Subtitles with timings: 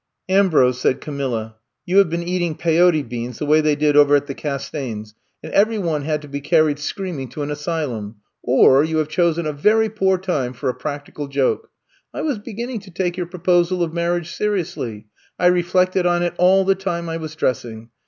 [0.29, 4.25] '^Ambrose,'^ said Camilla, ''you have been eating Pyote Beans, the way they did over at
[4.25, 8.97] the Castaignes', and every one had to be carried screaming to an asylum, or you
[8.97, 11.69] have chosen a very poor time for a practical joke.
[12.15, 15.05] I was beginning to take your proposal of marriage seriously.
[15.37, 17.91] I reflected on it all the time I was dressing.